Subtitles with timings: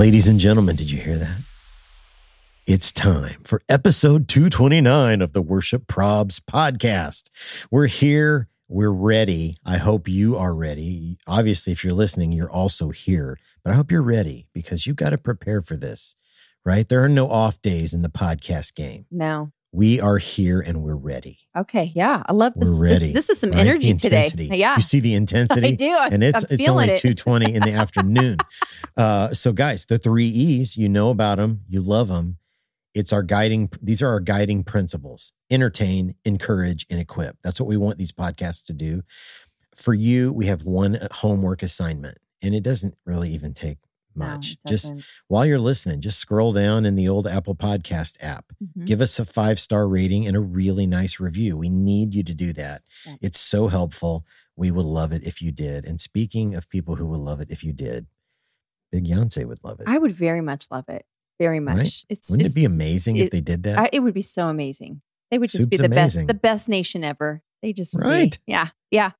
[0.00, 1.42] Ladies and gentlemen, did you hear that?
[2.66, 7.24] It's time for episode 229 of the Worship Probs podcast.
[7.70, 9.58] We're here, we're ready.
[9.62, 11.18] I hope you are ready.
[11.26, 15.10] Obviously, if you're listening, you're also here, but I hope you're ready because you've got
[15.10, 16.16] to prepare for this,
[16.64, 16.88] right?
[16.88, 19.04] There are no off days in the podcast game.
[19.10, 19.52] No.
[19.72, 21.38] We are here and we're ready.
[21.56, 21.92] Okay.
[21.94, 22.22] Yeah.
[22.26, 22.68] I love this.
[22.80, 23.12] We're This, ready.
[23.12, 23.60] this is some right?
[23.60, 24.28] energy today.
[24.36, 24.74] Yeah.
[24.76, 25.68] You see the intensity?
[25.68, 25.96] I do.
[26.10, 26.98] And it's I'm it's only it.
[26.98, 28.38] 220 in the afternoon.
[28.96, 32.38] Uh, so guys, the three E's, you know about them, you love them.
[32.94, 37.36] It's our guiding, these are our guiding principles entertain, encourage, and equip.
[37.44, 39.02] That's what we want these podcasts to do.
[39.76, 43.78] For you, we have one homework assignment, and it doesn't really even take
[44.14, 44.52] much.
[44.52, 44.92] it just
[45.28, 48.52] while you're listening, just scroll down in the old Apple Podcast app.
[48.62, 48.86] Mhm.
[48.86, 51.56] Give us a five star rating and a really nice review.
[51.56, 52.82] We need you to do that.
[53.06, 53.16] Yeah.
[53.20, 54.24] It's so helpful.
[54.56, 55.84] We would love it if you did.
[55.86, 58.06] And speaking of people who would love it if you did,
[58.92, 59.84] Big Yonsei would love it.
[59.88, 61.06] I would very much love it.
[61.38, 61.76] Very much.
[61.76, 62.04] Right?
[62.10, 63.78] It's Wouldn't just, it be amazing if they did that?
[63.78, 65.00] I, it would be so amazing.
[65.30, 66.26] They would just be the amazing.
[66.26, 67.42] best, the best nation ever.
[67.62, 68.38] They just would be- Right.
[68.46, 68.68] yeah.
[68.90, 69.12] Yeah.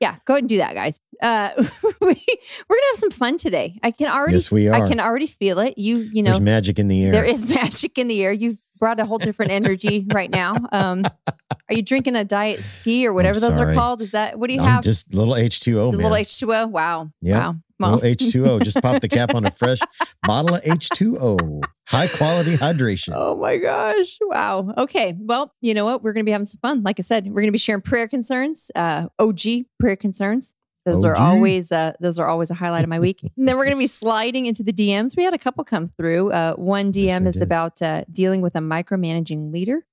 [0.00, 0.16] Yeah.
[0.24, 1.00] Go ahead and do that, guys.
[1.20, 1.50] Uh,
[2.00, 3.78] we, we're gonna have some fun today.
[3.82, 4.74] I can already, yes, we are.
[4.74, 5.76] I can already feel it.
[5.78, 7.12] You, you know, There's magic in the air.
[7.12, 8.32] there is magic in the air.
[8.32, 10.54] You've brought a whole different energy right now.
[10.70, 11.04] Um,
[11.50, 14.00] are you drinking a diet ski or whatever those are called?
[14.00, 14.84] Is that what do you I'm have?
[14.84, 16.66] just little H2O, little H two O.
[16.68, 17.10] Wow.
[17.20, 17.48] Yeah.
[17.48, 17.54] Wow.
[17.80, 18.62] Well, Little H2O.
[18.64, 19.78] Just pop the cap on a fresh
[20.24, 21.62] bottle of H2O.
[21.88, 23.14] High quality hydration.
[23.14, 24.18] Oh my gosh.
[24.20, 24.74] Wow.
[24.76, 25.16] Okay.
[25.18, 26.02] Well, you know what?
[26.02, 26.82] We're going to be having some fun.
[26.82, 29.40] Like I said, we're going to be sharing prayer concerns, uh, OG
[29.80, 30.54] prayer concerns.
[30.84, 33.20] Those are always uh, those are always a highlight of my week.
[33.36, 35.16] and then we're going to be sliding into the DMs.
[35.16, 36.30] We had a couple come through.
[36.32, 37.42] Uh, one DM we is did.
[37.42, 39.84] about uh, dealing with a micromanaging leader.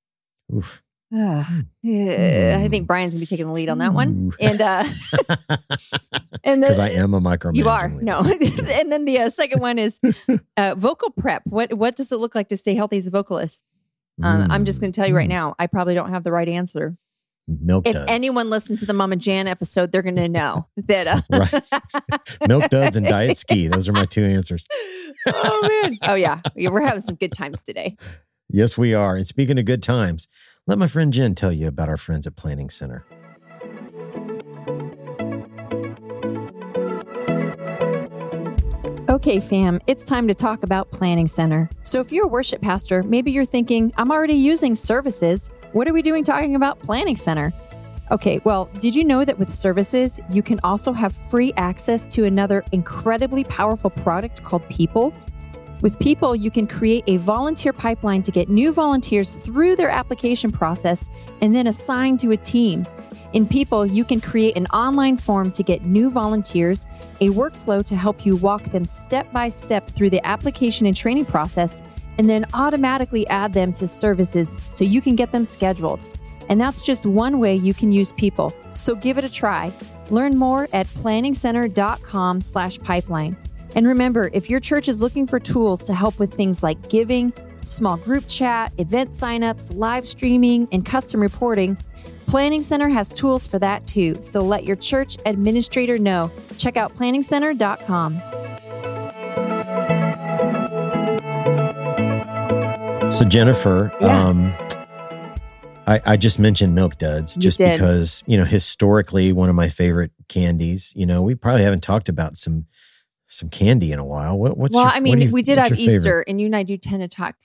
[0.54, 0.82] Oof.
[1.14, 1.44] Uh,
[1.86, 4.32] I think Brian's going to be taking the lead on that one.
[4.40, 4.84] And uh,
[6.44, 7.56] and Because I am a micromanaging.
[7.58, 8.04] You are leader.
[8.04, 10.00] no, and then the uh, second one is
[10.58, 11.44] uh, vocal prep.
[11.46, 13.64] What what does it look like to stay healthy as a vocalist?
[14.24, 14.86] Um, I'm just Mm.
[14.88, 15.34] to tell you right Mm.
[15.34, 16.98] now, I probably don't have the right answer.
[17.48, 18.06] Milk If duds.
[18.10, 21.06] anyone listened to the Mama Jan episode, they're going to know that.
[21.08, 22.48] Uh, Right.
[22.48, 23.68] Milk duds and diet ski.
[23.68, 24.68] Those are my two answers.
[25.28, 25.98] oh man!
[26.08, 27.96] Oh yeah, Yeah, we're having some good times today.
[28.50, 29.16] Yes, we are.
[29.16, 30.28] And speaking of good times,
[30.68, 33.06] let my friend Jen tell you about our friends at Planning Center.
[39.08, 41.70] Okay, fam, it's time to talk about Planning Center.
[41.84, 45.52] So, if you're a worship pastor, maybe you're thinking, I'm already using services.
[45.74, 47.54] What are we doing talking about Planning Center?
[48.12, 52.26] Okay, well, did you know that with services, you can also have free access to
[52.26, 55.14] another incredibly powerful product called People?
[55.86, 60.50] With People, you can create a volunteer pipeline to get new volunteers through their application
[60.50, 61.12] process
[61.44, 62.88] and then assign to a team.
[63.34, 66.88] In People, you can create an online form to get new volunteers,
[67.22, 71.26] a workflow to help you walk them step by step through the application and training
[71.26, 71.84] process,
[72.18, 76.00] and then automatically add them to services so you can get them scheduled.
[76.50, 78.56] And that's just one way you can use People.
[78.74, 79.72] So give it a try.
[80.10, 83.38] Learn more at planningcenter.com slash pipeline.
[83.76, 87.34] And remember, if your church is looking for tools to help with things like giving,
[87.62, 91.78] small group chat, event signups, live streaming, and custom reporting,
[92.28, 94.20] Planning Center has tools for that too.
[94.22, 96.32] So let your church administrator know.
[96.58, 98.22] Check out planningcenter.com.
[103.12, 104.28] So, Jennifer, Yeah.
[104.28, 104.54] um,
[105.88, 107.74] I, I just mentioned Milk Duds just did.
[107.80, 110.92] because, you know, historically, one of my favorite candies.
[110.96, 112.66] You know, we probably haven't talked about some
[113.36, 114.38] some candy in a while.
[114.38, 115.80] What, what's well, your, I mean, you- we did have favorite?
[115.82, 117.36] Easter, and you and I do tend to talk,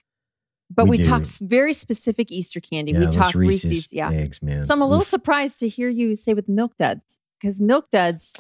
[0.71, 2.93] but We we, talked very specific Easter candy.
[2.93, 4.11] Yeah, we talked Reese's, Reese's, yeah.
[4.11, 4.63] eggs, man.
[4.65, 5.09] So I'm a little Oof.
[5.09, 8.37] surprised to hear you say with Milk Duds because Milk Duds.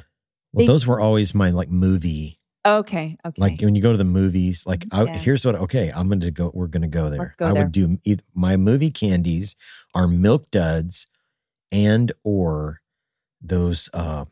[0.52, 2.36] Well, they- those were always my like movie.
[2.66, 3.40] Okay, okay.
[3.40, 5.54] Like when you go to the movies, like I, here's what.
[5.54, 6.50] Okay, I'm going to go.
[6.52, 7.34] We're going to go there.
[7.38, 7.62] Go I there.
[7.62, 9.56] would do eith- my movie candies
[9.94, 11.06] are Milk Duds,
[11.72, 12.80] and or
[13.40, 13.88] those.
[13.94, 14.26] uh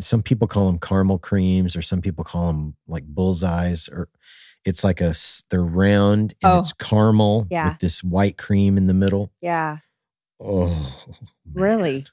[0.00, 4.08] Some people call them caramel creams, or some people call them like bullseyes, or
[4.64, 5.14] it's like a
[5.50, 6.58] They're round and Oh.
[6.60, 7.70] it's caramel Yeah.
[7.70, 9.32] with this white cream in the middle.
[9.40, 9.78] yeah,
[10.40, 11.54] Oh, man.
[11.54, 12.06] really.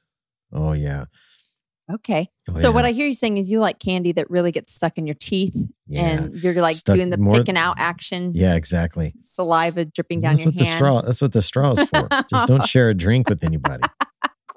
[0.52, 1.06] Oh yeah.
[1.92, 2.30] Okay.
[2.48, 2.86] Oh, so what.
[2.86, 5.56] I hear you saying is you like candy that really gets stuck in your teeth
[5.88, 6.06] Yeah.
[6.06, 9.16] and you're like Stuck doing the more- picking out action, Yeah, exactly.
[9.22, 11.02] saliva dripping down That's your what the straw.
[11.02, 12.08] That's what the straw is for.
[12.30, 13.82] Just don't share a drink with anybody.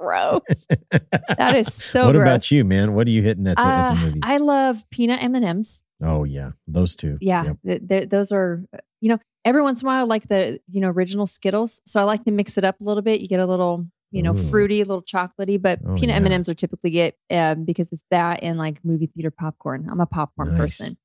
[0.03, 0.67] Gross.
[1.39, 2.23] That is so what gross.
[2.23, 2.95] about you, man?
[2.95, 4.21] What are you hitting at the, at the Uh, movies?
[4.25, 5.83] I love peanut M and M's.
[6.03, 7.19] oh yeah, those two.
[7.21, 7.57] Yeah, Yep.
[7.67, 8.65] th- th- those are
[9.01, 12.01] you know every once in a while I like the you know original Skittles, so
[12.01, 13.21] I like to mix it up a little bit.
[13.21, 14.43] You get a little you know Ooh.
[14.43, 16.17] fruity, a little chocolatey, but Oh, peanut yeah.
[16.17, 19.89] M and M's are typically it um, because it's that and like movie theater popcorn.
[19.91, 20.59] I'm a popcorn Nice.
[20.79, 20.97] person.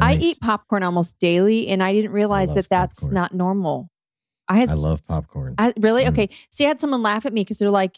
[0.00, 3.14] I eat popcorn almost daily, and I didn't realize love that that's popcorn.
[3.14, 3.90] not normal.
[4.48, 5.54] I had I love popcorn.
[5.58, 6.10] I really Mm.
[6.10, 6.28] okay.
[6.50, 7.96] See, I had someone laugh at me because they're like,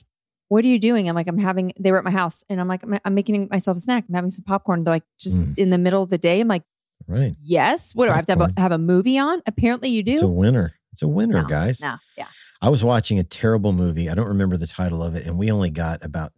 [0.49, 2.69] "What are you doing?" I'm like, "I'm having." They were at my house, and I'm
[2.69, 4.05] like, "I'm, I'm making myself a snack.
[4.09, 5.59] I'm having some popcorn." They're like, "Just Mm.
[5.59, 6.65] in the middle of the day." I'm like,
[7.07, 7.35] right.
[7.43, 9.43] "Yes." What do I have to have a, have a movie on?
[9.47, 10.13] Apparently, you do.
[10.13, 10.75] It's a winner.
[10.93, 11.81] It's a winner, No, guys.
[11.81, 12.27] No, yeah.
[12.61, 14.09] I was watching a terrible movie.
[14.11, 16.33] I don't remember the title of it, and we only got about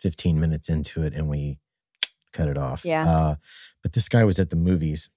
[0.00, 1.58] 15 minutes into it, and we
[2.32, 2.84] cut it off.
[2.84, 3.04] Yeah.
[3.06, 3.34] Uh,
[3.82, 5.10] but this guy was at the movies,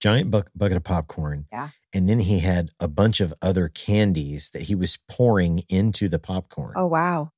[0.00, 1.46] giant buck, bucket of popcorn.
[1.52, 1.70] Yeah.
[1.92, 6.18] And then he had a bunch of other candies that he was pouring into the
[6.18, 6.74] popcorn.
[6.76, 7.30] Oh wow.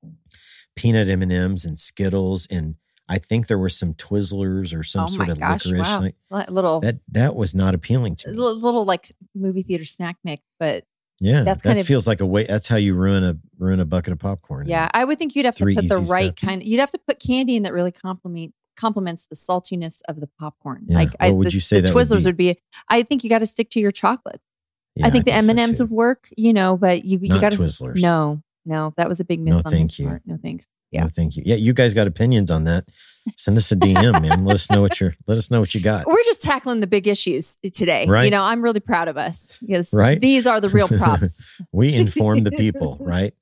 [0.74, 2.76] Peanut M and Skittles, and
[3.08, 5.64] I think there were some Twizzlers or some oh sort of gosh.
[5.66, 5.88] licorice.
[5.88, 6.10] Wow.
[6.30, 8.36] Like, little, that that was not appealing to me.
[8.36, 10.84] little, little like movie theater snack mix, but
[11.20, 12.44] Yeah, that's that kind of- feels like a way.
[12.44, 14.66] That's how you ruin a ruin a bucket of popcorn.
[14.68, 16.46] yeah, I would think you'd have to put the right steps.
[16.46, 16.62] kind.
[16.62, 20.84] You'd have to put candy in that really compliment complements the saltiness of the popcorn.
[20.86, 20.98] Yeah.
[20.98, 22.24] Like, I, would the, you say the that would Twizzlers be?
[22.26, 22.58] would be?
[22.88, 24.40] I think you got to stick to your chocolate.
[24.94, 27.52] Yeah, I think the M and M's would work, you know, but you you got
[27.52, 28.00] to Twizzlers.
[28.00, 30.06] no, no, that was a big miss No, thank you.
[30.08, 30.22] part.
[30.24, 30.66] No thanks.
[30.90, 31.02] Yeah.
[31.02, 31.42] No, thank you.
[31.44, 32.84] Yeah, you guys got opinions on that.
[33.36, 34.44] Send us a DM, man.
[34.44, 35.14] Let us know what you're.
[35.26, 36.06] Let us know what you got.
[36.06, 38.06] We're just tackling the big issues today.
[38.08, 38.24] Right.
[38.24, 40.20] You know, I'm really proud of us because Right.
[40.20, 41.44] these are the real props.
[41.72, 43.34] We inform the people, right?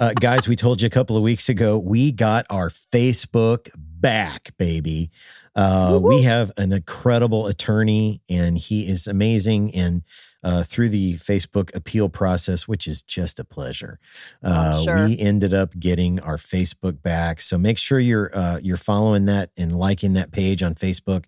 [0.00, 3.68] Uh, guys, we told you a couple of weeks ago we got our Facebook
[4.02, 5.10] back, baby.
[5.56, 9.74] Uh, we have an incredible attorney, and he is amazing.
[9.74, 10.02] And
[10.44, 13.98] uh, through the Facebook appeal process, which is just a pleasure,
[14.42, 15.06] uh, Oh, sure.
[15.06, 17.40] we ended up getting our Facebook back.
[17.40, 21.24] So make sure you're uh, you're following that and liking that page on Facebook.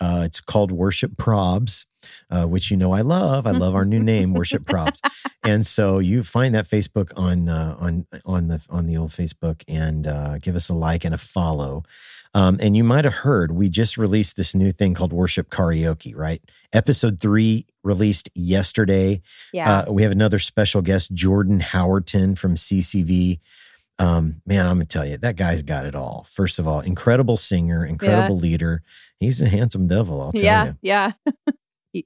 [0.00, 1.86] Uh, it's called Worship Probs,
[2.30, 3.46] uh, which you know I love.
[3.46, 5.00] I love our new name, Worship Probs
[5.44, 9.62] and so you find that Facebook on uh, on on the on the old Facebook
[9.66, 11.82] and uh, give us a like and a follow.
[12.34, 16.14] Um, and you might have heard we just released this new thing called Worship Karaoke,
[16.14, 16.42] right?
[16.72, 19.22] Episode three released yesterday.
[19.52, 19.80] Yeah.
[19.80, 23.40] Uh, we have another special guest, Jordan Howerton from CCV.
[23.98, 26.26] Um, man, I'm gonna tell you, that guy's got it all.
[26.30, 28.82] First of all, incredible singer, incredible leader.
[29.18, 30.66] He's a handsome devil, I'll tell yeah.
[30.66, 30.76] you.
[30.82, 31.12] Yeah.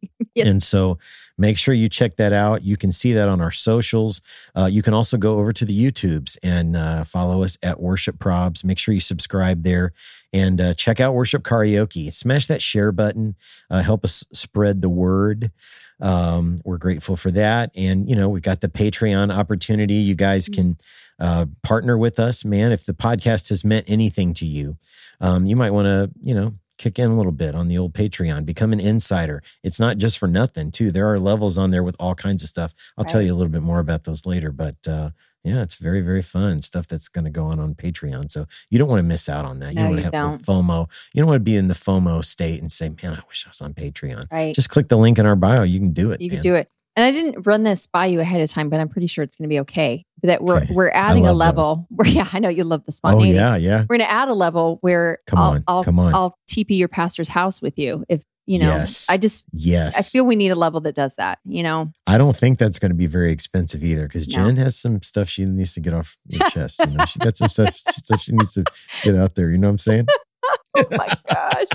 [0.34, 0.46] Yes.
[0.48, 0.96] And so
[1.36, 2.64] make sure you check that out.
[2.64, 4.22] You can see that on our socials.
[4.56, 8.16] Uh, you can also go over to the YouTubes and uh, follow us at Worship
[8.16, 8.64] Probs.
[8.64, 9.92] Make sure you subscribe there
[10.32, 12.10] and uh, check out Worship Karaoke.
[12.10, 13.36] Smash that share button.
[13.68, 15.52] Uh, help us spread the word.
[16.00, 17.70] Um, we're grateful for that.
[17.76, 19.94] And, you know, we've got the Patreon opportunity.
[19.94, 20.78] You guys can
[21.20, 22.72] uh, partner with us, man.
[22.72, 24.78] If the podcast has meant anything to you,
[25.20, 27.92] um, you might want to, you know, kick in a little bit on the old
[27.94, 29.42] Patreon, become an insider.
[29.62, 30.90] It's not just for nothing, too.
[30.90, 32.74] There are levels on there with all kinds of stuff.
[32.98, 35.10] I'll tell you a little bit more about those later, but uh,
[35.44, 38.30] yeah, it's very, very fun stuff that's going to go on on Patreon.
[38.30, 39.70] So you don't want to miss out on that.
[39.70, 40.38] You No, don't want to have don't.
[40.38, 40.90] the FOMO.
[41.14, 43.50] You don't want to be in the FOMO state and say, man, I wish I
[43.50, 44.26] was on Patreon.
[44.30, 44.54] Right.
[44.54, 45.62] Just click the link in our bio.
[45.62, 46.20] You can do it.
[46.20, 46.38] you man.
[46.38, 46.68] could do it.
[46.94, 49.36] And I didn't run this by you ahead of time, but I'm pretty sure it's
[49.36, 50.04] going to be okay.
[50.24, 50.72] That we're Okay.
[50.74, 51.64] we're adding a love those.
[51.66, 51.86] level.
[51.90, 53.80] Where, yeah, I know you love the Oh, yeah, yeah.
[53.80, 56.14] We're going to add a level where Come I'll, on, I'll, come on.
[56.14, 58.04] I'll TP your pastor's house with you.
[58.08, 59.06] If you know, Yes.
[59.08, 59.96] I just Yes.
[59.96, 61.38] I feel we need a level that does that.
[61.44, 64.46] You know, I don't think that's going to be very expensive either because No.
[64.46, 66.80] Jen has some stuff she needs to get off your chest.
[66.86, 68.64] You know, she got some stuff, stuff she needs to
[69.04, 69.50] get out there.
[69.50, 70.06] You know what I'm saying?
[70.76, 71.66] oh my gosh.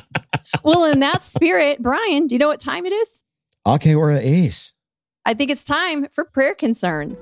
[0.64, 3.22] well, in that spirit, Brian, do you know what time it is?
[3.68, 4.74] Ake or a ace.
[5.26, 7.22] I think it's time for prayer concerns.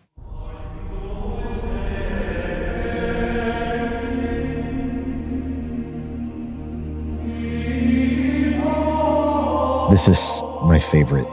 [9.91, 11.27] This is my favorite.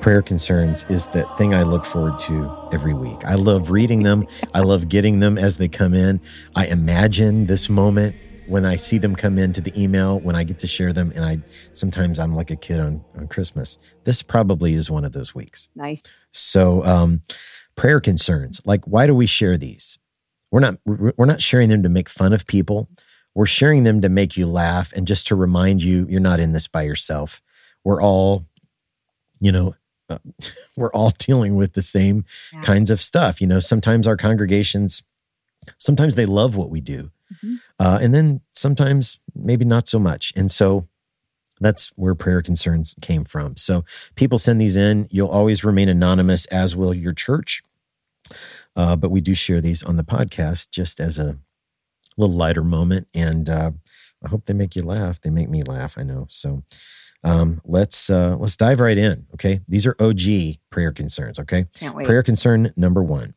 [0.00, 3.22] Prayer concerns is the thing I look forward to every week.
[3.26, 4.26] I love reading them.
[4.54, 6.22] I love getting them as they come in.
[6.56, 10.60] I imagine this moment when I see them come into the email, when I get
[10.60, 11.40] to share them, and I
[11.74, 13.78] sometimes I'm like a kid on, on Christmas.
[14.04, 15.68] This probably is one of those weeks.
[15.76, 16.02] Nice.
[16.32, 17.20] So, um,
[17.76, 19.98] prayer concerns, like why do we share these?
[20.50, 22.88] We're not we're not sharing them to make fun of people.
[23.34, 26.52] We're sharing them to make you laugh and just to remind you you're not in
[26.52, 27.42] this by yourself
[27.84, 28.46] we're all,
[29.40, 29.74] you know,
[30.08, 30.18] uh,
[30.76, 32.62] we're all dealing with the same yeah.
[32.62, 33.40] kinds of stuff.
[33.40, 35.02] You know, sometimes our congregations,
[35.78, 37.10] sometimes they love what we do.
[37.34, 37.54] Mm-hmm.
[37.78, 40.32] Uh, and then sometimes maybe not so much.
[40.36, 40.88] And so
[41.60, 43.56] that's where prayer concerns came from.
[43.56, 45.06] So people send these in.
[45.10, 47.62] You'll always remain anonymous, as will your church.
[48.76, 51.38] Uh, but we do share these on the podcast just as a
[52.16, 53.08] little lighter moment.
[53.14, 53.72] And uh,
[54.24, 55.20] I hope they make you laugh.
[55.20, 56.26] They make me laugh, I know.
[56.28, 56.64] So
[57.24, 59.26] um, let's uh, let's dive right in.
[59.34, 61.38] Okay, these are OG prayer concerns.
[61.38, 61.66] Okay,
[62.04, 63.34] prayer concern number one.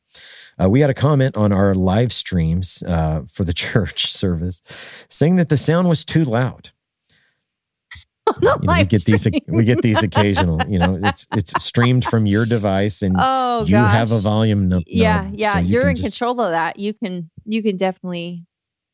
[0.61, 4.61] Uh, we had a comment on our live streams uh, for the church service
[5.09, 6.71] saying that the sound was too loud.
[8.41, 12.25] You know, we get these we get these occasional you know it's it's streamed from
[12.25, 13.93] your device and oh, you gosh.
[13.93, 16.93] have a volume no, yeah yeah so you are in just, control of that you
[16.93, 18.45] can you can definitely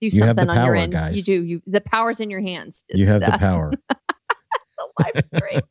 [0.01, 1.17] do something on your end guys.
[1.17, 3.71] you do you the power's in your hands you have uh, the power
[5.00, 5.62] live stream.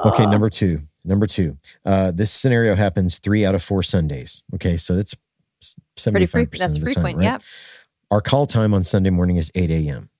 [0.06, 0.82] okay, uh, number two.
[1.04, 1.58] Number two.
[1.84, 4.42] Uh, this scenario happens three out of four Sundays.
[4.54, 5.14] Okay, so that's
[5.96, 7.06] seventy five percent That's of the frequent.
[7.06, 7.24] time, right?
[7.32, 7.42] Yep.
[8.10, 10.10] Our call time on Sunday morning is eight a.m.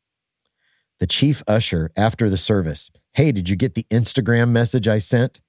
[0.98, 2.90] The chief usher after the service.
[3.14, 5.40] Hey, did you get the Instagram message I sent?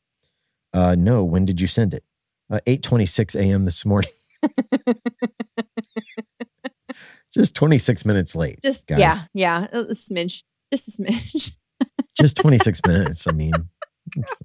[0.73, 1.23] Uh, no.
[1.23, 2.03] When did you send it?
[2.49, 3.65] Uh, eight twenty six a.m.
[3.65, 4.09] this morning.
[7.33, 8.59] Just twenty six minutes late.
[8.61, 8.99] Just guys.
[8.99, 11.57] yeah, yeah, a smidge, just a smidge
[12.17, 13.27] just 26 minutes.
[13.27, 13.53] I mean,
[14.15, 14.41] it's,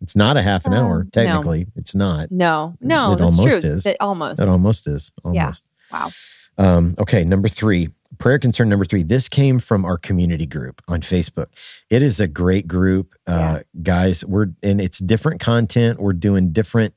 [0.00, 1.64] it's, not a half an hour, technically.
[1.64, 1.72] No.
[1.76, 2.30] It's not.
[2.30, 3.70] No, no, it almost true.
[3.70, 3.86] is.
[3.86, 4.40] It almost.
[4.40, 5.12] It almost is.
[5.24, 5.64] Almost.
[5.90, 5.98] Yeah.
[5.98, 6.10] Wow.
[6.56, 7.88] Um, okay, number three,
[8.18, 9.02] prayer concern number three.
[9.02, 11.46] This came from our community group on Facebook.
[11.90, 13.62] It is a great group, uh, yeah.
[13.82, 14.24] guys.
[14.24, 16.00] We're and it's different content.
[16.00, 16.94] We're doing different,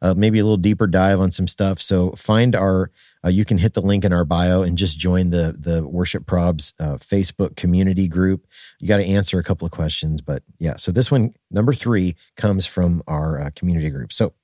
[0.00, 1.80] uh, maybe a little deeper dive on some stuff.
[1.80, 2.90] So find our
[3.24, 6.24] uh, you can hit the link in our bio and just join the the Worship
[6.24, 8.46] Probs uh, Facebook community group.
[8.80, 10.76] You got to answer a couple of questions, but yeah.
[10.76, 14.12] So this one, number three, comes from our uh, community group.
[14.12, 14.34] So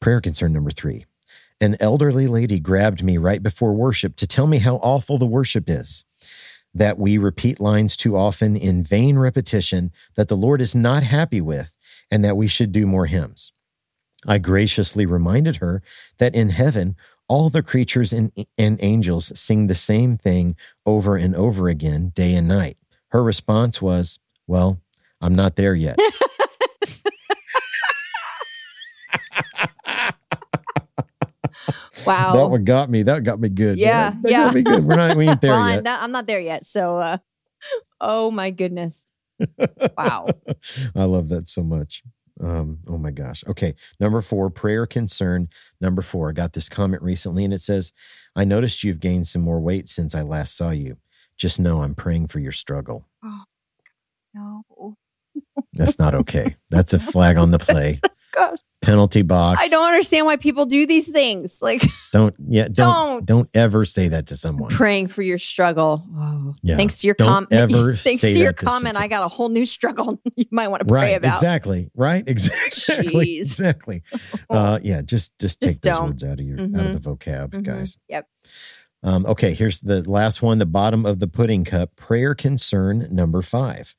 [0.00, 1.06] prayer concern number three:
[1.60, 5.64] An elderly lady grabbed me right before worship to tell me how awful the worship
[5.68, 6.04] is.
[6.76, 11.40] That we repeat lines too often in vain repetition that the Lord is not happy
[11.40, 11.76] with,
[12.10, 13.53] and that we should do more hymns.
[14.26, 15.82] I graciously reminded her
[16.18, 16.96] that in heaven
[17.28, 22.34] all the creatures and, and angels sing the same thing over and over again, day
[22.34, 22.76] and night.
[23.08, 24.80] Her response was, Well,
[25.20, 25.98] I'm not there yet.
[32.06, 32.34] wow.
[32.34, 33.02] That one got me.
[33.02, 33.78] That got me good.
[33.78, 34.10] Yeah.
[34.10, 34.44] That, that yeah.
[34.44, 34.84] got me good.
[34.84, 35.78] We're not, we ain't there well, yet.
[35.78, 36.66] I'm not, I'm not there yet.
[36.66, 37.18] So, uh,
[38.00, 39.06] oh my goodness.
[39.96, 40.26] Wow.
[40.94, 42.02] I love that so much.
[42.42, 43.44] Um, oh my gosh.
[43.46, 43.74] Okay.
[44.00, 45.46] Number four, prayer concern.
[45.80, 47.92] Number four, I got this comment recently and it says,
[48.34, 50.96] I noticed you've gained some more weight since I last saw you.
[51.36, 53.06] Just know I'm praying for your struggle.
[53.24, 53.44] Oh,
[54.34, 54.96] no.
[55.72, 56.56] That's not okay.
[56.70, 57.96] That's a flag on the play.
[58.32, 59.60] gosh penalty box.
[59.62, 61.60] I don't understand why people do these things.
[61.62, 64.70] Like, don't yeah, don't don't, don't ever say that to someone.
[64.70, 66.04] Praying for your struggle.
[66.16, 66.76] Oh, yeah.
[66.76, 67.52] Thanks to your comment.
[67.52, 70.86] Ever thanks to your comment, I got a whole new struggle you might want to
[70.86, 71.34] pray right, about.
[71.34, 71.90] Exactly.
[71.94, 72.24] Right.
[72.34, 73.26] Exactly.
[73.26, 73.40] Jeez.
[73.40, 74.02] Exactly.
[74.50, 75.02] Uh, yeah.
[75.02, 75.94] Just just, just take don't.
[75.94, 76.76] those words out of your mm-hmm.
[76.76, 77.62] out of the vocab, mm-hmm.
[77.62, 77.96] guys.
[78.08, 78.28] Yep.
[79.02, 79.54] Um, okay.
[79.54, 80.58] Here's the last one.
[80.58, 81.94] The bottom of the pudding cup.
[81.96, 83.94] Prayer concern number five.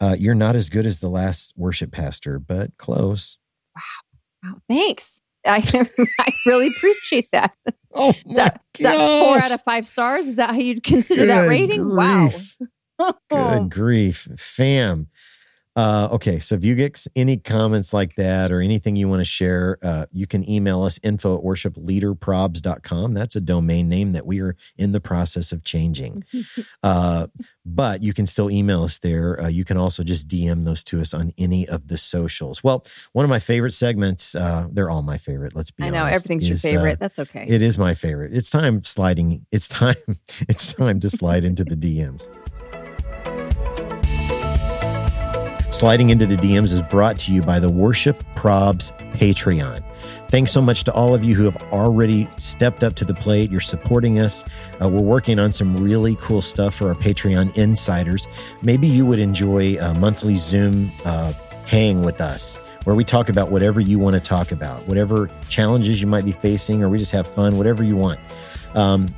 [0.00, 3.38] Uh, you're not as good as the last worship pastor, but close.
[3.76, 4.50] Wow.
[4.50, 4.58] Wow.
[4.68, 5.22] Thanks.
[5.46, 5.62] I,
[6.20, 7.52] I really appreciate that.
[7.94, 10.26] Oh, my that, that four out of five stars.
[10.26, 11.82] Is that how you'd consider Good that rating?
[11.82, 12.56] Grief.
[12.98, 13.12] Wow.
[13.30, 14.28] Good grief.
[14.38, 15.08] Fam.
[15.74, 19.24] Uh, okay, so if you get any comments like that or anything you want to
[19.24, 23.14] share, uh, you can email us info at worshipleaderprobs.com.
[23.14, 26.24] That's a domain name that we are in the process of changing.
[26.82, 27.28] Uh,
[27.64, 29.40] but you can still email us there.
[29.40, 32.64] Uh, you can also just DM those to us on any of the socials.
[32.64, 36.02] Well, one of my favorite segments, uh, they're all my favorite, let's be I honest.
[36.02, 36.98] know everything's your is, uh, favorite.
[36.98, 37.46] That's okay.
[37.48, 38.34] it is my favorite.
[38.34, 39.46] It's time sliding.
[39.52, 39.94] It's time.
[40.48, 42.28] It's time to slide into the DMs.
[45.82, 49.82] Sliding into the DMs is brought to you by the Worship Probs Patreon.
[50.28, 53.50] Thanks so much to all of you who have already stepped up to the plate.
[53.50, 54.44] You're supporting us.
[54.80, 58.28] Uh, we're working on some really cool stuff for our Patreon insiders.
[58.62, 61.32] Maybe you would enjoy a monthly Zoom uh,
[61.66, 66.00] hang with us where we talk about whatever you want to talk about, whatever challenges
[66.00, 68.20] you might be facing, or we just have fun, whatever you want.
[68.76, 69.08] Um,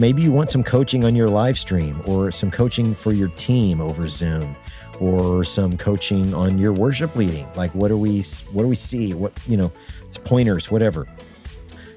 [0.00, 3.82] maybe you want some coaching on your live stream or some coaching for your team
[3.82, 4.56] over Zoom
[4.98, 7.46] or some coaching on your worship leading.
[7.54, 9.12] Like what do we what do we see?
[9.12, 9.70] What you know,
[10.24, 11.06] pointers, whatever.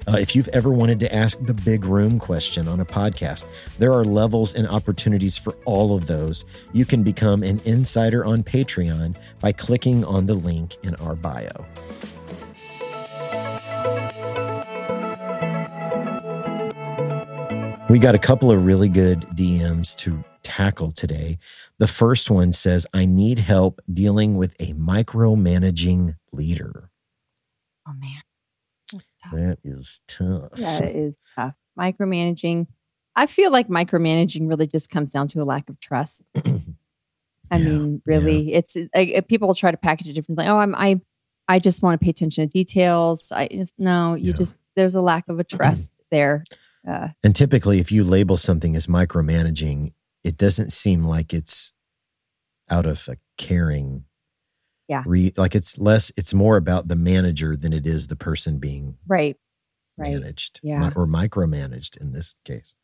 [0.06, 3.46] Uh, if you've ever wanted to ask the big room question on a podcast,
[3.78, 6.44] there are levels and opportunities for all of those.
[6.74, 11.64] You can become an insider on Patreon by clicking on the link in our bio.
[17.94, 21.38] We got a couple of really good DMs to tackle today.
[21.78, 26.90] The first one says, I need help dealing with a micromanaging leader.
[27.86, 28.22] oh man,
[28.92, 29.32] That's tough.
[29.32, 30.50] That is tough.
[30.56, 31.54] that is tough.
[31.78, 32.66] Micromanaging.
[33.14, 36.24] I feel like micromanaging really just comes down to a lack of trust.
[36.34, 36.40] I
[37.52, 40.46] Yeah, mean, really, it's like people try to package it differently.
[40.48, 41.00] Oh, I'm I
[41.46, 43.30] I just want to pay attention to details.
[43.30, 43.48] I
[43.78, 44.38] no, you Yeah.
[44.38, 46.42] just there's a lack of a trust there.
[46.86, 51.72] Uh, And typically, if you label something as micromanaging, it doesn't seem like it's
[52.70, 54.04] out of a caring.
[54.88, 55.02] Yeah.
[55.06, 58.98] Re, like it's less, it's more about the manager than it is the person being
[59.06, 59.36] right,
[59.96, 60.12] right.
[60.12, 60.90] managed Yeah.
[60.94, 62.74] or micromanaged in this case.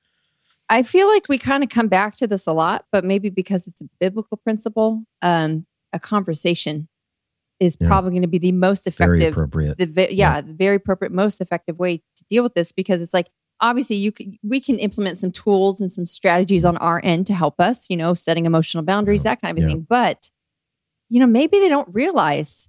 [0.71, 3.67] I feel like we kind of come back to this a lot, but maybe because
[3.67, 6.89] it's a biblical principle, um, a conversation
[7.59, 7.89] is Yeah.
[7.89, 9.77] probably going to be the most Very effective appropriate.
[9.77, 13.13] the ve- yeah, the very appropriate most effective way to deal with this because it's
[13.13, 13.29] like
[13.61, 17.35] obviously you can, we can implement some tools and some strategies on our end to
[17.35, 19.69] help us you know setting emotional boundaries that kind of yeah.
[19.69, 19.87] thing.
[19.89, 20.31] But
[21.09, 22.69] you know maybe they don't realize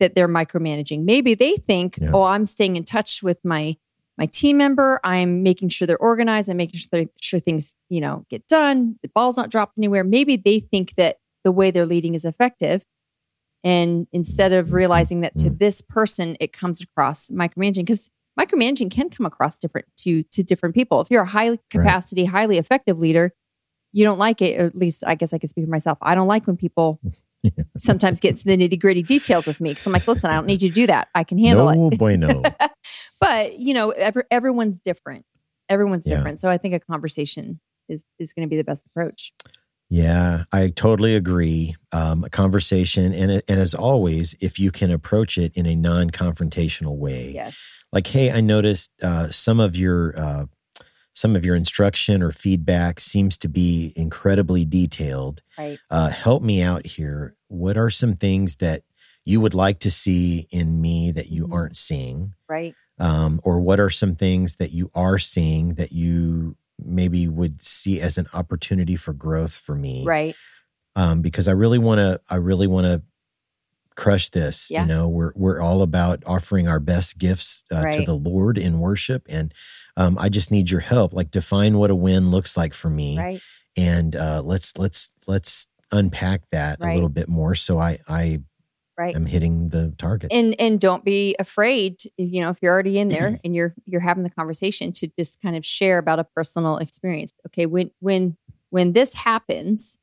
[0.00, 1.04] that they're micromanaging.
[1.04, 2.10] Maybe they think Yeah.
[2.12, 3.76] oh i'm staying in touch with my
[4.18, 5.00] my team member.
[5.04, 6.50] I'm making sure they're organized.
[6.50, 8.98] I'm making sure, sure things you know get done.
[9.02, 10.04] The ball's not dropped anywhere.
[10.04, 12.84] Maybe they think that the way they're leading is effective
[13.64, 15.58] and instead of realizing that to Mm.
[15.58, 17.86] this person it comes across micromanaging.
[17.86, 21.00] Because micromanaging can come across different to to different people.
[21.00, 23.32] If you're a high capacity highly effective leader
[23.94, 26.26] you don't like it at least i guess i can speak for myself i don't
[26.26, 26.98] like when people
[27.76, 30.46] sometimes get to the nitty gritty details with me because i'm like listen i don't
[30.46, 31.08] need you to do that.
[31.14, 31.98] I can handle no it.
[31.98, 32.42] bueno.
[33.20, 35.26] but you know every, everyone's different.
[35.68, 36.16] Everyone's Yeah.
[36.16, 36.40] different.
[36.40, 39.32] So i think a conversation is is going to be the best approach.
[39.90, 41.74] Yeah, I totally agree.
[41.92, 46.96] Um, a conversation, and and as always, if you can approach it in a non-confrontational
[46.96, 47.58] way, yes
[47.92, 50.46] like, hey, I noticed uh, some of your uh,
[51.14, 55.42] some of your instruction or feedback seems to be incredibly detailed.
[55.58, 57.36] right Uh, help me out here.
[57.48, 58.82] What are some things that
[59.24, 61.52] you would like to see in me that you Mhm.
[61.52, 62.34] aren't seeing?
[62.48, 67.62] right um, or what are some things that you are seeing that you maybe would
[67.62, 70.36] see as an opportunity for growth for me right
[70.96, 73.02] um, because i really want to i really want to
[74.02, 74.82] crush this Yeah.
[74.82, 78.80] you know we're we're all about offering our best gifts uh, to the lord in
[78.80, 79.22] worship.
[79.28, 79.54] And
[79.96, 81.14] um, i just need your help.
[81.14, 83.18] Like define what a win looks like for me.
[83.18, 83.40] Right.
[83.76, 87.54] And uh, let's let's let's unpack that a little bit more.
[87.54, 88.40] So i i
[88.98, 89.14] right.
[89.14, 90.32] am hitting the target.
[90.32, 93.44] And and don't be afraid if, you know if you're already in there Mm-hmm.
[93.44, 97.32] and you're you're having the conversation to just kind of share about a personal experience.
[97.48, 98.36] Okay when when
[98.70, 99.98] when this happens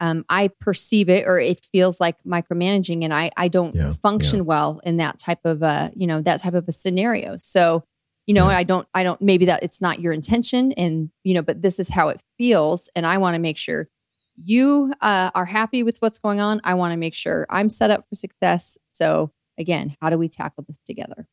[0.00, 4.44] um, I perceive it or it feels like micromanaging and I, I don't Yeah, function
[4.44, 7.36] well in that type of a, you know, that type of a scenario.
[7.38, 7.84] So,
[8.26, 8.56] you know, Yeah.
[8.56, 11.78] I don't, I don't, maybe that it's not your intention and, you know, but this
[11.78, 12.88] is how it feels.
[12.96, 13.88] And I want to make sure
[14.36, 16.60] you uh, are happy with what's going on.
[16.64, 18.76] I want to make sure I'm set up for success.
[18.92, 21.28] So again, how do we tackle this together?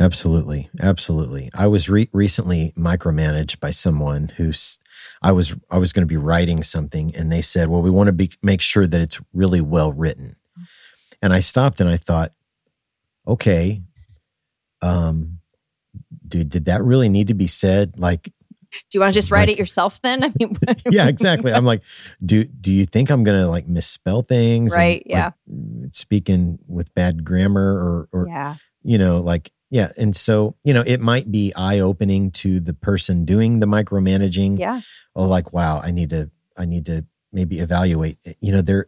[0.00, 1.50] Absolutely, absolutely.
[1.54, 4.80] I was re- recently micromanaged by someone who's.
[5.22, 8.06] I was I was going to be writing something, and they said, "Well, we want
[8.06, 10.36] to be make sure that it's really well written."
[11.22, 12.32] And I stopped and I thought,
[13.28, 13.82] "Okay,
[14.80, 15.38] um,
[16.26, 17.98] dude, did that really need to be said?
[17.98, 18.24] Like,
[18.70, 20.24] do you want to just write Like- it yourself then?
[20.24, 20.56] I mean,
[20.90, 21.52] yeah, exactly.
[21.52, 21.82] I'm like,
[22.24, 24.72] do do you think I'm gonna like misspell things?
[24.72, 25.34] and, Right, like,
[25.92, 29.92] speaking with bad grammar or or yeah, you know, like yeah.
[29.96, 34.58] And so, you know, it might be eye opening to the person doing the micromanaging.
[34.58, 34.80] yeah,
[35.16, 38.18] Oh, like, wow, I need to I need to maybe evaluate.
[38.40, 38.86] You know, there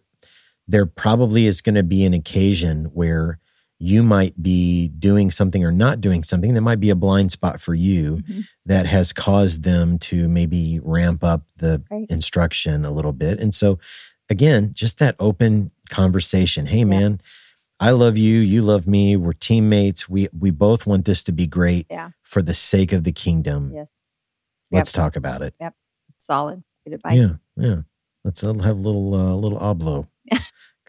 [0.69, 3.39] there probably is gonna be an occasion where
[3.79, 7.61] you might be doing something or not doing something that might be a blind spot
[7.61, 8.45] for you Mhm.
[8.65, 12.07] that has caused them to maybe ramp up the Right.
[12.09, 13.41] instruction a little bit.
[13.41, 13.81] And so,
[14.31, 16.67] again, just that open conversation.
[16.67, 17.21] Hey, man,
[17.83, 18.39] I love you.
[18.39, 19.17] You love me.
[19.17, 20.09] We're teammates.
[20.09, 22.11] We we both want this to be great Yeah.
[22.23, 23.73] for the sake of the kingdom.
[23.75, 23.89] Yes.
[24.71, 25.55] Let's talk about it.
[25.61, 25.75] Yep.
[26.17, 26.63] Solid.
[26.85, 27.17] Good advice.
[27.17, 27.77] Yeah, yeah.
[28.25, 30.39] Let's have a little uh, little oblo, a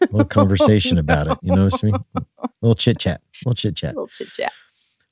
[0.02, 1.38] little conversation about it.
[1.42, 1.94] You know what I mean?
[2.16, 3.94] A little chit chat, a little chit chat.
[3.96, 4.52] little chit chat.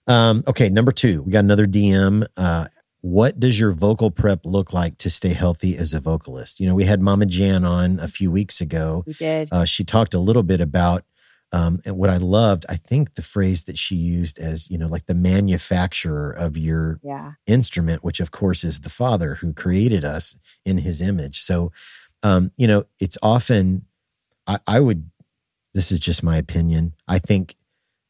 [0.07, 2.25] Um, okay, number two, we got another DM.
[2.37, 2.69] Uh,
[3.01, 6.61] what does your vocal prep look like to stay healthy as a vocalist?
[6.61, 9.03] You know, we had Mama Jan on a few weeks ago.
[9.05, 9.49] We did.
[9.51, 11.03] Uh, she talked a little bit about,
[11.53, 14.87] um, and what I loved, I think the phrase that she used as, you know,
[14.87, 17.33] like the manufacturer of your yeah.
[17.47, 21.41] instrument, which of course is the Father who created us in his image.
[21.41, 21.71] So,
[22.23, 23.85] um, you know, it's often,
[24.47, 25.11] I, I would,
[25.75, 26.95] this is just my opinion.
[27.07, 27.57] I think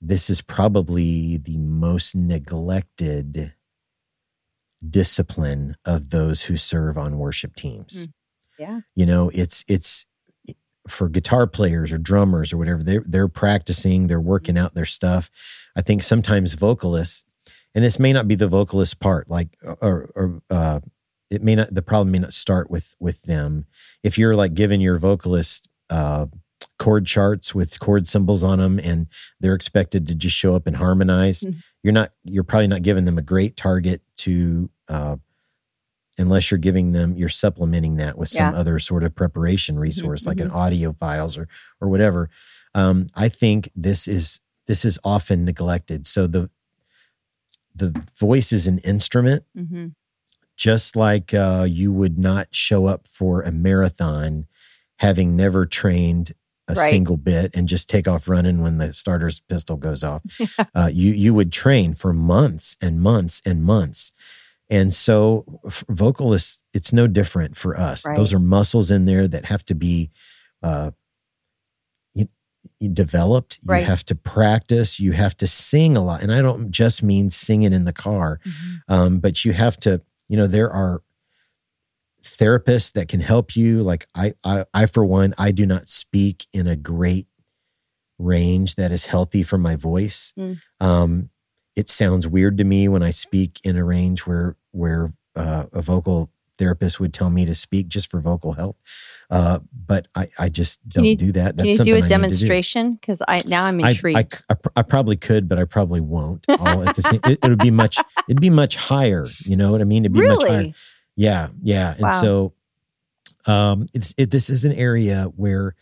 [0.00, 3.54] this is probably the most neglected
[4.88, 8.06] discipline of those who serve on worship teams.
[8.58, 8.80] Yeah.
[8.94, 10.06] You know, it's, it's,
[10.88, 15.30] for guitar players or drummers or whatever, they're they're practicing, they're working out their stuff.
[15.76, 17.24] I think sometimes vocalists,
[17.74, 19.48] and this may not be the vocalist part, like
[19.80, 20.80] or or uh,
[21.30, 21.74] it may not.
[21.74, 23.66] The problem may not start with with them.
[24.02, 26.26] If you're like giving your vocalist uh,
[26.78, 29.06] chord charts with chord symbols on them, and
[29.40, 31.62] they're expected to just show up and harmonize, Mhm.
[31.82, 32.12] you're not.
[32.24, 34.68] You're probably not giving them a great target to.
[34.88, 35.16] Uh,
[36.18, 38.58] unless you're giving them you're supplementing that with some Yeah.
[38.60, 40.54] other sort of preparation resource like an mhm.
[40.54, 41.48] audio files or
[41.80, 42.28] or whatever
[42.74, 46.50] um, i think this is this is often neglected so the
[47.74, 49.88] the voice is an instrument hmm
[50.54, 54.46] just like uh, you would not show up for a marathon
[54.98, 56.32] having never trained
[56.68, 56.90] a Right.
[56.90, 60.22] single bit and just take off running when the starter's pistol goes off.
[60.74, 64.12] uh, you you would train for months and months and months.
[64.72, 65.44] And so
[65.88, 68.06] vocalists, it's no different for us.
[68.06, 68.16] Right.
[68.16, 70.10] Those are muscles in there that have to be
[70.62, 70.90] uh,
[72.14, 72.26] you,
[72.80, 73.58] you developed.
[73.62, 74.98] You have to practice.
[74.98, 76.22] You have to sing a lot.
[76.22, 78.40] And I don't just mean singing in the car
[78.88, 81.02] um, but you have to you know there are
[82.24, 86.46] therapists that can help you like I, I i for one i do not speak
[86.52, 87.26] in a great
[88.18, 90.60] range that is healthy for my voice Mm.
[90.80, 91.30] um
[91.76, 95.80] it sounds weird to me when i speak in a range where where uh, a
[95.82, 98.76] vocal therapist would tell me to speak just for vocal health
[99.30, 102.08] uh but i i just don't you- do that Can you do I a to
[102.08, 102.94] demonstration?
[102.94, 104.34] Because I now I'm intrigued.
[104.50, 106.44] I, I, I probably could, but I probably won't.
[106.60, 107.98] All at the same, it, would be much.
[108.28, 109.26] It'd be much higher.
[109.46, 110.04] You know what I mean?
[110.04, 110.58] It'd be much higher.
[110.58, 110.74] really?
[111.16, 111.92] Yeah, yeah.
[111.94, 112.10] And Wow.
[112.10, 112.52] so,
[113.46, 114.30] um, it's it.
[114.30, 115.74] This is an area where,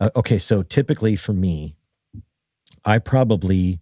[0.00, 0.38] uh, okay.
[0.38, 1.76] So typically for me,
[2.84, 3.80] I probably,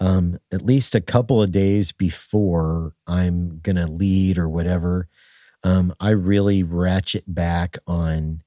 [0.00, 5.08] um, at least a couple of days before I'm gonna lead or whatever,
[5.64, 8.42] um, I really ratchet back on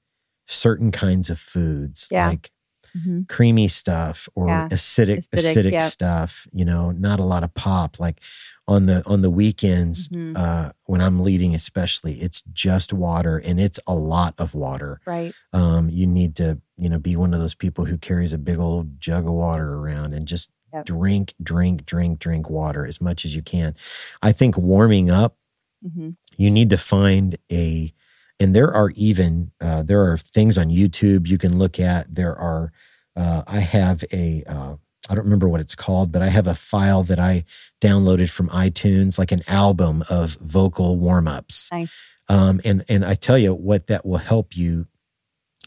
[0.47, 2.27] certain kinds of foods, Yeah.
[2.29, 2.51] like
[2.97, 3.25] Mhm.
[3.29, 4.67] creamy stuff or Yeah.
[4.69, 5.87] acidic Acidic, acidic yeah.
[5.87, 8.19] stuff you know not a lot of pop like
[8.67, 10.35] on the on the weekends Mhm.
[10.35, 15.33] uh when i'm leading especially it's just water and it's a lot of water Right.
[15.53, 18.59] um you need to you know be one of those people who carries a big
[18.59, 20.85] old jug of water around and just Yep.
[20.85, 23.75] drink drink drink drink water as much as you can
[24.21, 25.35] i think warming up
[25.83, 27.93] hmm you need to find a
[28.39, 32.35] and there are even uh, there are things on youtube you can look at there
[32.35, 32.71] are
[33.15, 34.75] uh, i have a uh,
[35.09, 37.43] i don't remember what it's called but i have a file that i
[37.81, 41.95] downloaded from itunes like an album of vocal warm-ups Nice.
[42.29, 44.87] um, and and i tell you what that will help you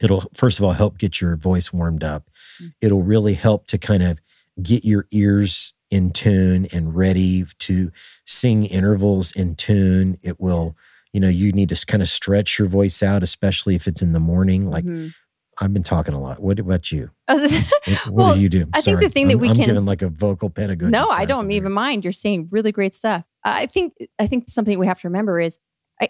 [0.03, 2.31] it'll first of all help get your voice warmed up
[2.63, 2.73] Mm.
[2.81, 4.21] it'll really help to kind of
[4.63, 7.91] get your ears in tune and ready to
[8.27, 10.77] sing intervals in tune it will
[11.13, 14.13] you know you need to kind of stretch your voice out especially if it's in
[14.13, 15.13] the morning like Mhm.
[15.61, 17.41] i've been talking a lot what about you what,
[18.07, 19.85] what Well, do you do I think the thing that I'm- we I'm can- giving
[19.85, 22.05] like a vocal pedagogy no, I don't even mind.
[22.05, 23.25] You're saying really great stuff.
[23.45, 25.59] I think I think something we have to remember is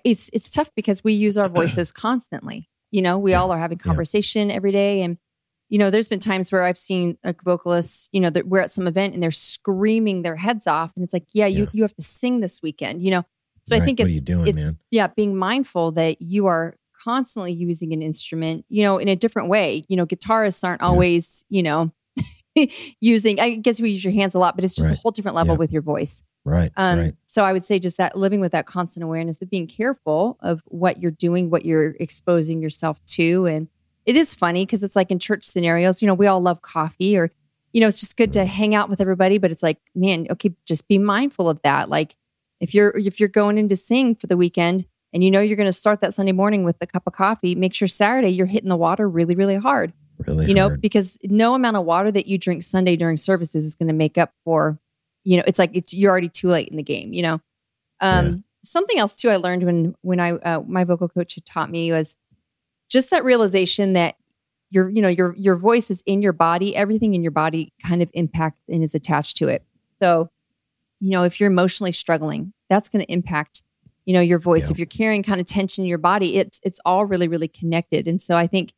[0.04, 2.68] it's it's tough because we use our voices constantly.
[2.90, 3.40] You know, we Yeah.
[3.42, 3.84] all are having Yeah.
[3.84, 5.18] conversation every day, and
[5.74, 8.08] you know, there's been times where I've seen like vocalists.
[8.12, 11.12] You know, that we're at some event and they're screaming their heads off, and it's
[11.12, 11.70] like, yeah, you Yeah.
[11.72, 13.02] you have to sing this weekend.
[13.02, 13.22] You know,
[13.66, 14.78] So I think What it's doing, it's man?
[14.92, 19.48] yeah, being mindful that you are constantly using an instrument, you know, in a different
[19.48, 19.82] way.
[19.88, 20.86] You know, guitarists aren't Yeah.
[20.88, 21.90] always, you know,
[23.00, 23.40] using.
[23.40, 24.98] I guess we use your hands a lot, but it's just Right.
[24.98, 25.58] a whole different level Yeah.
[25.58, 26.22] with your voice.
[26.44, 26.70] Right.
[26.76, 27.14] Um, right.
[27.26, 30.62] So I would say just that living with that constant awareness of being careful of
[30.66, 33.46] what you're doing, what you're exposing yourself to.
[33.46, 33.68] And
[34.06, 37.16] it is funny because it's like in church scenarios, you know, we all love coffee
[37.16, 37.30] or,
[37.72, 40.54] you know, it's just good to hang out with everybody, but it's like, man, okay,
[40.66, 41.88] just be mindful of that.
[41.88, 42.16] Like
[42.60, 45.56] if you're if you're going in to sing for the weekend and you know you're
[45.56, 48.46] going to start that Sunday morning with a cup of coffee, make sure Saturday you're
[48.46, 49.92] hitting the water really, really hard
[50.26, 50.46] Really.
[50.46, 53.88] you know, because no amount of water that you drink Sunday during services is going
[53.88, 54.78] to make up for,
[55.24, 57.12] you know, it's like it's you're already too late in the game.
[57.12, 57.34] You know,
[58.00, 58.32] um, Yeah.
[58.64, 61.90] something else too I learned when when I uh, my vocal coach had taught me
[61.90, 62.16] was
[62.90, 64.16] just that realization that
[64.70, 66.74] your you know your your voice is in your body.
[66.74, 69.64] Everything in your body kind of impact and is attached to it.
[70.02, 70.30] So,
[71.00, 73.62] you know, if you're emotionally struggling, that's going to impact
[74.04, 74.68] you know your voice.
[74.68, 74.72] Yeah.
[74.72, 78.06] If you're carrying kind of tension in your body, it's it's all really really connected.
[78.08, 78.72] And so I think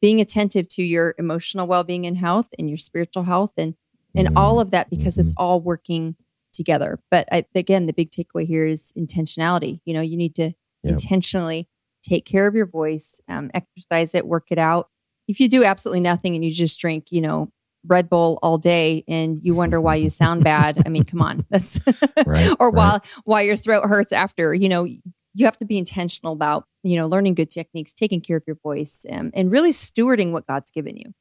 [0.00, 3.74] being attentive to your emotional well-being and health and your spiritual health and
[4.16, 4.32] and Mhm.
[4.36, 5.42] all of that because it's Mm-hmm.
[5.42, 6.16] all working
[6.52, 10.42] together but I, again the big takeaway here is intentionality you know you need to
[10.42, 10.92] Yep.
[10.92, 11.68] intentionally
[12.02, 14.88] take care of your voice um, exercise it work it out
[15.28, 17.50] if you do absolutely nothing and you just drink you know
[17.86, 21.44] red bull all day and you wonder why you sound bad i mean come on
[21.50, 21.80] that's
[22.26, 22.76] Right, or right.
[22.76, 26.96] why why your throat hurts after you know you have to be intentional about you
[26.96, 30.70] know learning good techniques taking care of your voice um, and really stewarding what god's
[30.70, 31.12] given you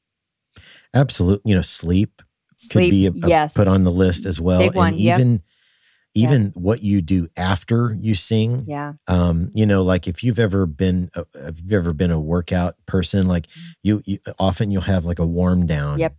[0.94, 1.50] Absolutely.
[1.52, 2.22] You know, sleep
[2.56, 4.60] sleep could be a, a- yes put on the list as well.
[4.60, 5.22] Big one, And yep.
[6.16, 8.64] Even even what you do after you sing.
[8.68, 12.20] yeah Um, you know, like if you've ever been a, if you've ever been a
[12.20, 13.48] workout person, like
[13.84, 16.00] you, you often you'll have like a warm down Mm-hmm.
[16.02, 16.16] Yep.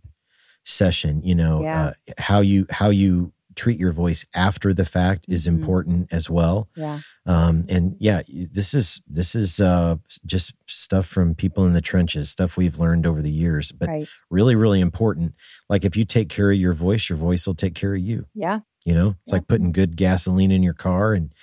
[0.63, 1.21] session.
[1.23, 1.81] You know, Yeah.
[1.81, 5.53] uh, how you how you treat your voice after the fact is Mhm.
[5.55, 6.69] important as well.
[6.75, 11.81] yeah Um, and yeah, this is this is uh, just stuff from people in the
[11.81, 15.33] trenches, stuff we've learned over the years, but right really, really important.
[15.69, 18.25] Like if you take care of your voice, your voice will take care of you.
[18.33, 19.35] yeah You know, it's Yeah.
[19.37, 21.33] like putting good gasoline in your car and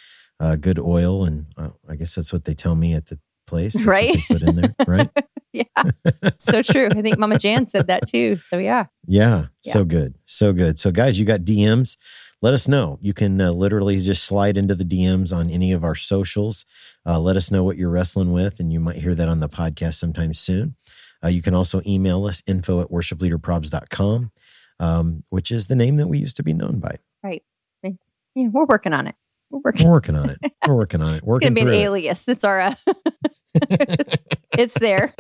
[0.41, 3.73] uh, good oil, and uh, I guess that's what they tell me at the place.
[3.75, 4.17] That's Right.
[4.29, 5.09] put in there, right?
[5.55, 5.63] yeah
[6.39, 9.73] so true i think mama jan said that too so yeah Yeah, Yeah.
[9.73, 10.79] so good, so good.
[10.79, 11.97] So, guys, you got DMs?
[12.43, 12.99] Let us know.
[13.01, 16.67] You can uh, literally just slide into the DMs on any of our socials.
[17.07, 19.49] Uh, let us know what you're wrestling with, and you might hear that on the
[19.49, 20.77] podcast sometime soon.
[21.25, 24.31] Uh, you can also email us info at worshipleaderprobs.com,
[24.81, 26.97] um, which is the name that we used to be known by.
[28.39, 29.15] Yeah we're working on it
[29.51, 30.39] we're working We're working on it.
[30.67, 31.17] We're working on it.
[31.19, 31.85] it's Working gonna be an it.
[31.85, 32.75] alias it's our uh,
[34.59, 35.15] it's there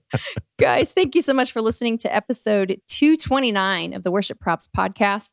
[0.60, 5.30] guys thank you so much for listening to episode 229 of the worship probs podcast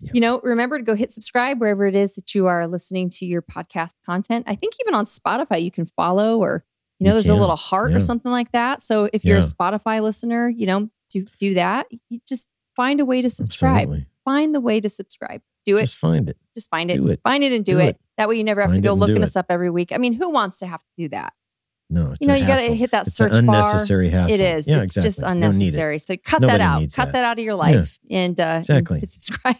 [0.00, 0.14] Yep.
[0.14, 3.26] you know remember to go hit subscribe wherever it is that you are listening to
[3.26, 6.64] your podcast content i think even on spotify you can follow or
[7.00, 7.96] you know You there's a little heart yeah.
[7.96, 11.88] or something like that so if you're a spotify listener you know do do that
[12.10, 14.06] you just find a way to subscribe Absolutely.
[14.24, 15.40] find the way to subscribe
[15.72, 16.36] do it Just find it.
[16.54, 16.96] just find it.
[16.96, 17.20] do it.
[17.22, 17.88] Find it and do, Do it.
[17.90, 18.00] it.
[18.16, 19.92] That way you never have Find to go looking us up every week.
[19.92, 21.32] I mean, who wants to have to do that?
[21.90, 23.62] No, it's you know, you got to hit that It's search an bar.
[23.62, 24.00] hassle.
[24.00, 24.68] It is.
[24.68, 25.02] Yeah, it's exactly.
[25.02, 25.30] just You it.
[25.30, 25.98] unnecessary.
[26.00, 26.80] So cut Nobody that out.
[26.94, 27.12] Cut that.
[27.12, 27.24] that.
[27.24, 28.98] out of your life and uh, Exactly.
[29.00, 29.56] and subscribe.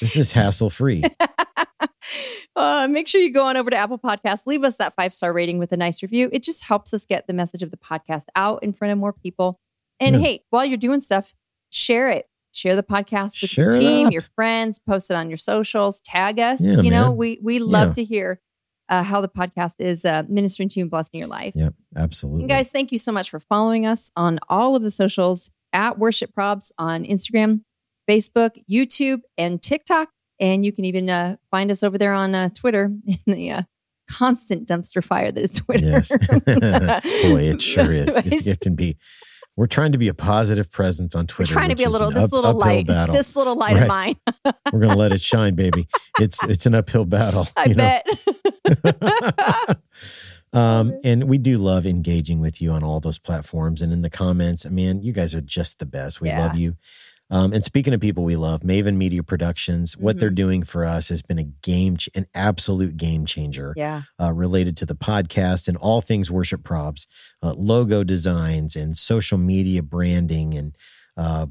[0.00, 1.02] This is hassle free.
[2.56, 5.32] uh, make sure you go on over to Apple Podcasts, leave us that five star
[5.32, 6.28] rating with a nice review.
[6.32, 9.12] It just helps us get the message of the podcast out in front of more
[9.12, 9.58] people.
[10.00, 10.22] And Yeah.
[10.22, 11.34] hey, while you're doing stuff,
[11.70, 12.26] share it.
[12.52, 16.38] Share the podcast with Share your team, your friends, post it on your socials, tag
[16.38, 16.60] us.
[16.62, 17.94] Yeah, you know, we we love Yeah.
[17.94, 18.40] to hear
[18.88, 21.54] uh, how the podcast is uh, ministering to you and blessing your life.
[21.56, 22.42] Yep, absolutely.
[22.42, 25.98] And guys, thank you so much for following us on all of the socials at
[25.98, 27.62] Worship Probs on Instagram,
[28.08, 30.10] Facebook, YouTube, and TikTok.
[30.38, 32.84] And you can even uh, find us over there on uh, Twitter
[33.26, 33.62] in the uh,
[34.10, 35.86] constant dumpster fire that is Twitter.
[35.86, 36.10] Yes.
[36.44, 38.14] Boy, it sure is.
[38.26, 38.98] It's, it can be.
[39.56, 41.52] We're trying to be a positive presence on Twitter.
[41.52, 43.86] We're trying to be a little this up- little uphill light, this little light of
[43.86, 44.16] mine.
[44.72, 45.88] We're gonna let it shine, baby.
[46.18, 47.46] It's it's an uphill battle.
[47.56, 48.06] I bet.
[50.52, 54.10] um, and we do love engaging with you on all those platforms and in the
[54.10, 54.64] comments.
[54.64, 56.20] I mean, you guys are just the best.
[56.20, 56.46] We Yeah.
[56.46, 56.76] love you.
[57.32, 60.20] Um, and speaking of people we love, Maven Media Productions, what Mm-hmm.
[60.20, 63.72] they're doing for us has been a game, ch- an absolute game changer.
[63.76, 64.02] yeah.
[64.20, 67.06] uh, related to the podcast and all things Worship Probs,
[67.42, 70.76] uh, logo designs and social media branding and
[71.16, 71.46] uh,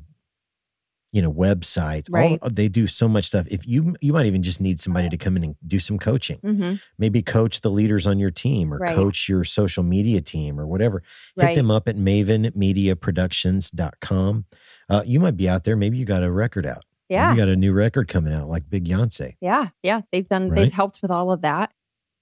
[1.13, 2.05] you know websites.
[2.09, 2.39] Right.
[2.41, 3.45] All, they do so much stuff.
[3.49, 6.37] If you you might even just need somebody to come in and do some coaching.
[6.37, 8.95] hmm Maybe coach the leaders on your team or Right.
[8.95, 11.03] coach your social media team or whatever.
[11.35, 11.55] Hit Right.
[11.55, 14.45] them up at mavenmediaproductions.com.
[14.91, 15.75] Uh, you might be out there.
[15.75, 16.83] Maybe you got a record out.
[17.09, 17.31] Maybe Yeah.
[17.31, 19.35] You got a new record coming out like Big Yonsei.
[19.41, 19.69] Yeah.
[19.83, 20.01] Yeah.
[20.11, 20.55] They've done, Right.
[20.63, 21.71] they've helped with all of that.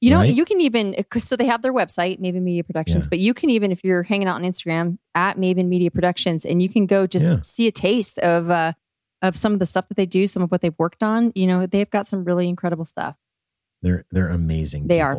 [0.01, 0.33] You know, Right?
[0.33, 3.09] you can even 'cause- so they have their website, Maven Media Productions, Yeah.
[3.09, 6.61] but you can even if you're hanging out on Instagram at Maven Media Productions, and
[6.61, 7.39] you can go just Yeah.
[7.43, 8.73] see a taste of uh
[9.21, 11.33] of some of the stuff that they do, some of what they've worked on.
[11.35, 13.17] You know, they've got some really incredible stuff.
[13.81, 14.87] They're they're amazing.
[14.87, 15.17] They are.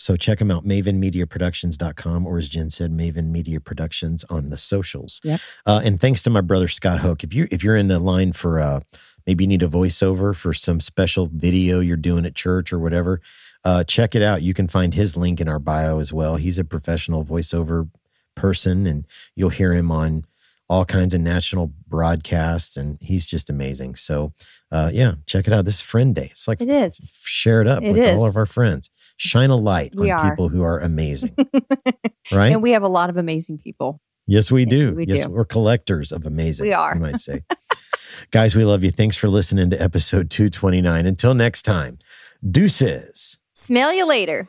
[0.00, 5.20] So check them out, mavenmediaproductions.com, or as Jen said, Maven Media Productions on the socials.
[5.24, 5.40] Yep.
[5.66, 7.22] Uh, and thanks to my brother Scott Hoke.
[7.22, 8.80] If you if you're in the line for uh
[9.26, 13.20] maybe you need a voiceover for some special video you're doing at church or whatever,
[13.62, 14.40] uh, check it out.
[14.40, 16.36] You can find his link in our bio as well.
[16.36, 17.90] He's a professional voiceover
[18.34, 20.24] person, and you'll hear him on
[20.66, 23.96] all kinds of national broadcasts, and he's just amazing.
[23.96, 24.32] So,
[24.70, 25.64] uh, yeah, check it out.
[25.66, 26.28] This is Friend Day.
[26.30, 26.96] It's like It is.
[27.24, 28.88] share it up It with all of our friends.
[29.22, 30.30] Shine a light We on are.
[30.30, 31.36] people who are amazing.
[32.32, 32.52] right?
[32.52, 34.00] And we have a lot of amazing people.
[34.26, 34.94] yes, we do.
[34.94, 35.30] we yes, do.
[35.30, 36.68] we're collectors of amazing.
[36.68, 36.94] We are.
[36.94, 37.42] You might say.
[38.30, 38.90] Guys, we love you.
[38.90, 41.04] Thanks for listening to episode 229.
[41.04, 41.98] Until next time,
[42.48, 43.36] deuces.
[43.52, 44.48] Smell you later.